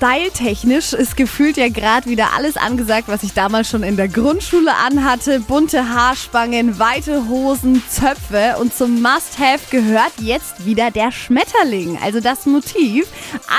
styletechnisch 0.00 0.94
ist 0.94 1.14
gefühlt 1.14 1.58
ja 1.58 1.68
gerade 1.68 2.08
wieder 2.08 2.32
alles 2.34 2.56
angesagt, 2.56 3.08
was 3.08 3.22
ich 3.22 3.34
damals 3.34 3.68
schon 3.68 3.82
in 3.82 3.98
der 3.98 4.08
Grundschule 4.08 4.74
anhatte. 4.74 5.40
Bunte 5.40 5.90
Haarspangen, 5.90 6.78
weite 6.78 7.28
Hosen, 7.28 7.82
Zöpfe 7.86 8.56
und 8.58 8.74
zum 8.74 9.02
Must-Have 9.02 9.60
gehört 9.70 10.12
jetzt 10.18 10.64
wieder 10.64 10.90
der 10.90 11.12
Schmetterling, 11.12 11.98
also 12.02 12.20
das 12.20 12.46
Motiv. 12.46 13.08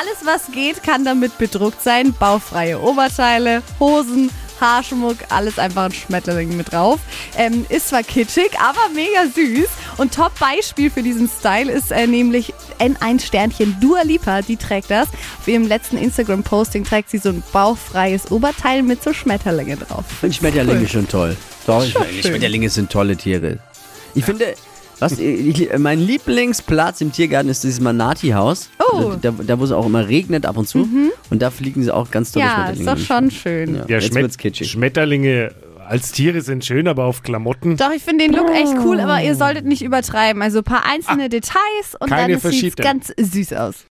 Alles, 0.00 0.24
was 0.24 0.50
geht, 0.50 0.82
kann 0.82 1.04
damit 1.04 1.36
bedruckt 1.36 1.82
sein. 1.82 2.14
Baufreie 2.18 2.80
Oberteile, 2.80 3.62
Hosen, 3.78 4.30
Haarschmuck, 4.60 5.16
alles 5.28 5.58
einfach 5.58 5.84
ein 5.84 5.92
Schmetterling 5.92 6.56
mit 6.56 6.72
drauf. 6.72 7.00
Ähm, 7.36 7.66
ist 7.68 7.88
zwar 7.88 8.02
kitschig, 8.02 8.50
aber 8.60 8.80
mega 8.94 9.26
süß. 9.34 9.68
Und 9.96 10.14
Top-Beispiel 10.14 10.90
für 10.90 11.02
diesen 11.02 11.28
Style 11.28 11.70
ist 11.70 11.92
äh, 11.92 12.06
nämlich 12.06 12.52
N1-Sternchen 12.78 13.76
Dua 13.80 14.02
Lipa, 14.02 14.42
die 14.42 14.56
trägt 14.56 14.90
das. 14.90 15.08
Auf 15.38 15.48
ihrem 15.48 15.66
letzten 15.66 15.96
Instagram-Posting 15.96 16.84
trägt 16.84 17.10
sie 17.10 17.18
so 17.18 17.30
ein 17.30 17.42
bauchfreies 17.52 18.30
Oberteil 18.30 18.82
mit 18.82 19.02
so 19.02 19.12
Schmetterlinge 19.12 19.76
drauf. 19.76 20.04
Ich 20.10 20.16
finde 20.16 20.36
Schmetterlinge 20.36 20.88
schon 20.88 21.08
toll. 21.08 21.36
Doch, 21.66 21.84
Schon 21.84 22.04
schön. 22.04 22.22
Schmetterlinge 22.22 22.68
sind 22.68 22.90
tolle 22.90 23.16
Tiere. 23.16 23.58
Ich 24.14 24.24
finde, 24.24 24.54
was, 24.98 25.18
ich, 25.18 25.70
mein 25.78 25.98
Lieblingsplatz 25.98 27.00
im 27.00 27.10
Tiergarten 27.10 27.48
ist 27.48 27.64
dieses 27.64 27.80
Manati-Haus. 27.80 28.68
Oh. 28.92 29.14
Da, 29.20 29.30
da, 29.30 29.58
wo 29.58 29.64
es 29.64 29.72
auch 29.72 29.86
immer 29.86 30.08
regnet 30.08 30.44
ab 30.44 30.56
und 30.56 30.68
zu. 30.68 30.86
Und 31.30 31.40
da 31.42 31.50
fliegen 31.50 31.82
sie 31.82 31.94
auch 31.94 32.10
ganz 32.10 32.32
tolle 32.32 32.44
Ja, 32.44 32.66
ist 32.70 32.78
Schmetterlinge. 32.78 32.90
doch 33.00 33.06
schon 33.06 33.30
schön. 33.30 33.74
Ja, 33.76 33.80
Ja, 33.82 33.96
jetzt 33.98 34.08
Schmet 34.08 34.22
wird's 34.22 34.38
kitschig. 34.38 34.70
Schmetterlinge 34.70 35.52
als 35.88 36.12
Tiere 36.12 36.40
sind 36.40 36.64
schön, 36.64 36.86
aber 36.86 37.04
auf 37.04 37.22
Klamotten. 37.24 37.76
Doch, 37.76 37.90
ich 37.94 38.02
finde 38.02 38.24
den 38.24 38.32
Look 38.34 38.48
echt 38.50 38.74
cool, 38.84 39.00
aber 39.00 39.22
ihr 39.22 39.34
solltet 39.34 39.64
nicht 39.66 39.82
übertreiben. 39.82 40.40
Also 40.40 40.58
ein 40.58 40.64
paar 40.64 40.84
einzelne 40.86 41.28
Details 41.28 41.96
und 41.98 42.10
dann 42.12 42.38
sieht 42.38 42.78
es 42.78 42.84
ganz 42.84 43.12
süß 43.18 43.52
aus. 43.54 43.86